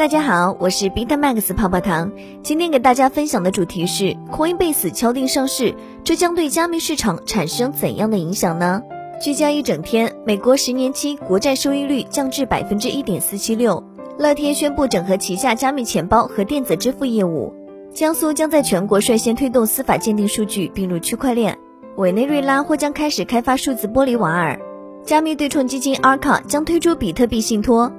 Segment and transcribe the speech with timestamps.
[0.00, 2.10] 大家好，我是 BitMax 泡泡糖。
[2.42, 8.80] 今天给大家分享的主题是 Coinbase 敲定上市，这将对加密市场产生怎样的影响呢？
[9.20, 13.84] 聚焦一整天，美国十年期国债收益率降至百分之一点四七六。
[14.18, 17.52] 乐天宣布整合旗下加密钱包和电子支付业务。
[17.92, 21.58] 江苏将在全国率先推动司法鉴定数据并入区块链。
[21.98, 24.58] 委内瑞拉或将开始开发数字玻璃瓦尔。
[25.04, 27.92] 加密对冲基金 Arca 将推出比特币信托。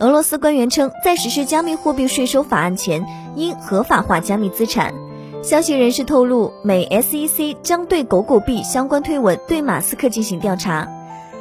[0.00, 3.04] 俄罗斯官员称，在实施加密货币税收法案前，
[3.36, 4.94] 应合法化加密资产。
[5.42, 10.88] 消息人士透露，美 SEC 将对狗狗币相关推文对马斯克进行调查。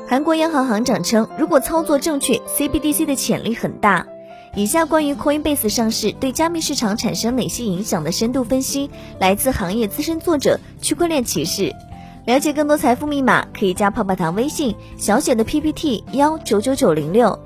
[0.10, 4.06] 韩国央行行长称，如果操作正确，CBDC 的潜力很大。
[4.54, 11.74] 以下关于 Coinbase 上市对加密市场产生哪些影响的深度分析，来自行业资深作者区块链骑士。
[12.26, 17.40] 了解更多财富密码，可以加泡泡糖微信小写的 PPT 幺九九九零六。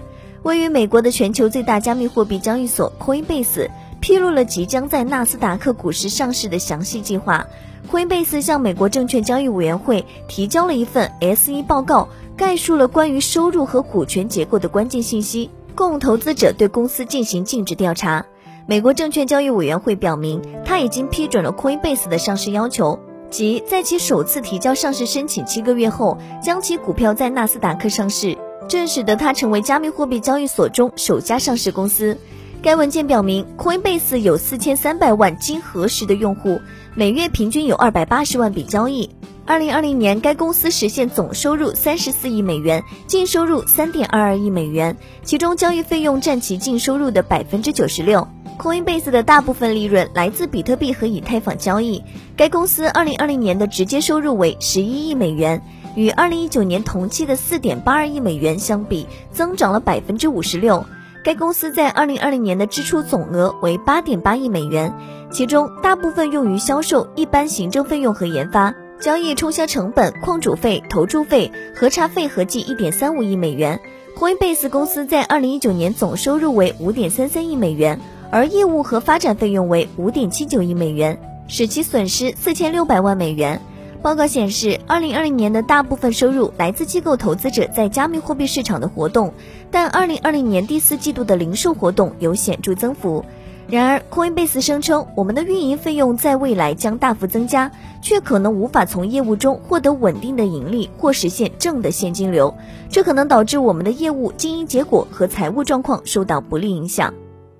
[0.43, 3.69] 位于美国的全球最大加密货币交易所 Coinbase
[4.01, 7.47] 披露了即将在纳斯达克股市上市的详细计划。
[7.89, 18.25] Coinbase 向美国证券交易委员会提交了一份 S1 报告，概述了关于收入和股权结构的关键信息，供投资者对公司进行尽职调查。
[18.65, 28.37] 美国证券交易委员会表明，他已经批准了 Coinbase 的上市要求，即在其首次提交上市申请七个月后，将其股票在纳斯达克上市。
[28.67, 32.17] 这使得它成为加密货币交易所中首家上市公司。
[32.61, 36.61] 该文件表明，Coinbase 有四千三百万经核实的用户，
[36.95, 39.09] 每月平均有二百八十万笔交易。
[39.45, 48.25] 二零二零年，该公司实现总收入三十四亿美元，净收入三点二二亿美元，其中交易费用占其净收入的百分之九十六。
[48.57, 52.01] Coinbase 的大部分利润来自比特币和以太坊交易。
[52.37, 55.61] 该公司二零二零年的直接收入为十一亿美元。
[55.95, 60.85] 与二零一九年同期的四点八二亿美元相比，增长了百分之五十六。
[61.23, 64.93] 该公司在二零二零年的支出总额为八点八亿美元，
[65.31, 68.75] 其中大部分用于销售、一般行政费用和研发。
[68.99, 73.79] 交易冲销成本、矿主费、投注费、核查费合计一点三五亿美元。
[74.17, 77.99] Coinbase 公司在二零一九年总收入为五点三三亿美元，
[78.31, 83.61] 而业务和发展费用为五点七九亿美元，使其损失四千六百万美元。
[84.03, 89.33] 报告显示，二零二零年的大部分收入来自机构投资者在加密货币市场的活动，
[89.71, 93.23] 但二零二零年第四季度的零售活动有显著增幅。
[93.65, 97.71] 然而，Coinbase 声称，我们的运营费用在未来将大幅增加，
[98.01, 102.53] 却可能无法从业务中获得稳定的盈利或实现正的现金流，
[102.89, 107.13] 这可能导致我们的业务经营结果和财务状况受到不利影响。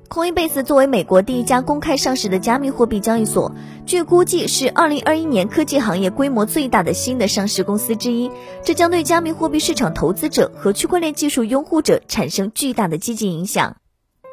[0.10, 3.52] Coinbase 作为美国第一家公开上市的加密货币交易所，
[3.86, 8.30] 据估计是2021年科技行业规模最大的新的上市公司之一。
[8.64, 13.76] 这将对加密货币市场投资者和区块链技术拥护者产生巨大的积极影响。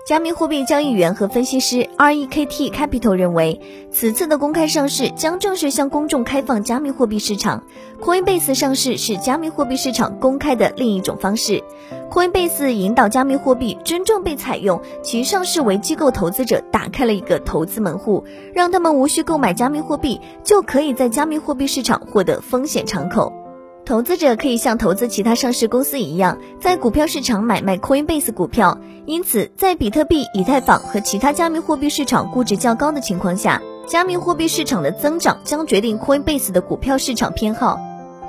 [0.06, 3.60] 加密货币交易员和分析师 REKT Capital 认为，
[3.92, 7.62] 此次的公开上市将正式向公众开放加密货币市场。
[8.00, 11.62] Coinbase 上市是加密货币市场公开的另一种方式。
[12.10, 18.24] Coinbase 引导加密货币真正被采用，其上市为机构投资者打开了一个投资门户，
[18.54, 23.32] 让他们无需购买加密货币，就可以在加密货币市场获得风险敞口。
[23.90, 28.78] 投资者可以像投资其他上市公司一样，在股票市场买卖 Coinbase 股票。
[29.04, 37.80] 因此，在比特币、以太坊和其他加密货币市场估值较高的情况下，加密货币市场的增长将决定 Coinbase 的股票市场偏好。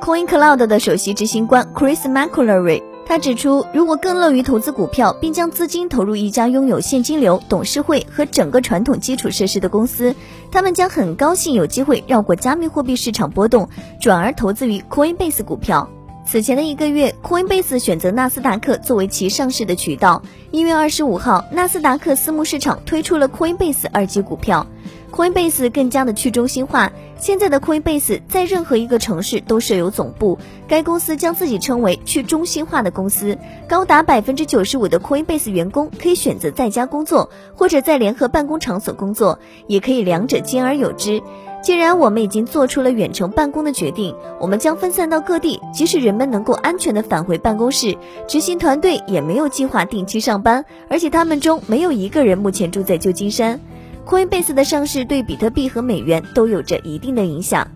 [0.01, 2.81] CoinCloud 的首席执行官 Chris McCullery。
[3.11, 10.15] 他指出，如果更乐于投资股票，并将资金投入一家拥有现金流、董事会和整个传统基础设施的公司，
[10.49, 13.67] 他们将很高兴有机会绕过加密货币市场波动，
[13.99, 15.89] 转而投资于 Coinbase 股票。
[16.25, 20.21] 此前的一个月，Coinbase 选择纳斯达克作为其上市的渠道。
[20.51, 24.65] 一月二十五号，纳斯达克私募市场推出了 Coinbase 二级股票。
[25.11, 26.91] Coinbase 更加的去中心化。
[27.17, 30.39] 现在的 Coinbase 在任何一个城市都设有总部。
[30.67, 33.37] 该公司将自己称为去中心化的公司。
[33.67, 39.37] 高达百分之九十五的 Coinbase 员工可以选择在家工作，或者在联合办公场所工作，
[39.67, 41.21] 也可以两者兼而有之。
[41.61, 47.95] 既然我们已经做出了远程办公的决定，我们将分散到各地，即使人们能够安全的返回办公室，
[48.27, 53.59] 执行团队也没有计划定期上班，而且他们中没有一个人目前住在旧金山。
[54.05, 57.67] Coinbase 的上市对比特币和美元都有着一定的影响。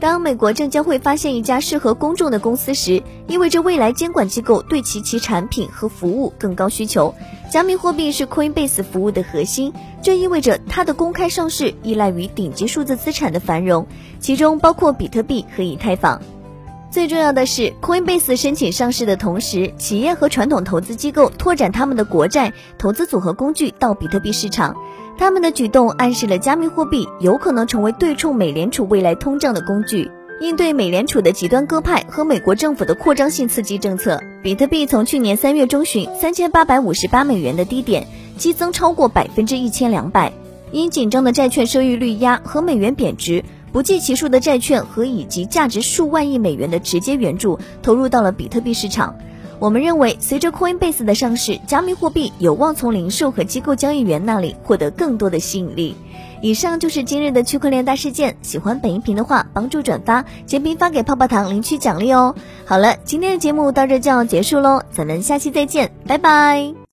[0.00, 7.14] 当美国证监会发现一家适合公众的公司时，意味着未来监管机构对其其产品和服务更高需求。
[7.52, 9.72] 加密货币是 Coinbase 服务的核心，
[10.02, 13.86] 这意味着它的公开上市依赖于顶级数字资产的繁荣，
[14.18, 16.20] 其中包括比特币和以太坊。
[16.92, 24.76] 最重要的是，Coinbase 申请上市的同时，企业和传统投资机构拓展他们的国债投资组合工具到比特币市场。
[25.16, 30.10] 他们的举动暗示了加密货币有可能成为对冲美联储未来通胀的工具。
[30.42, 38.06] 应对美联储的极端鸽派和美国政府的扩张性刺激政策，比特币从去年三月中旬三千八百五十八美元的低点
[38.36, 40.30] 激增超过百分之一千两百。
[40.72, 49.16] 因紧张的债券收益率压和美元贬值，不计其数的债券和以及价值数万亿美元的直接援助投入到了比特币市场。
[49.58, 55.94] 我们认为，随着 Coinbase 的上市，加密货币有望从零售和机构交易员那里获得更多的吸引力。
[56.40, 58.36] 以上就是今日的区块链大事件。
[58.42, 62.34] 喜欢本音频的话，帮助转发，截屏发给泡泡糖领取奖励哦。
[62.64, 66.74] 好了，今天的节目到这就要结束喽，咱们下期再见，拜拜。